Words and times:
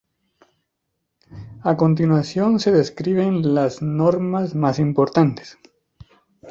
A 1.63 1.77
continuación 1.77 2.59
se 2.59 2.71
describen 2.71 3.53
las 3.53 3.83
normas 3.83 4.55
más 4.55 4.79
importantes. 4.79 5.59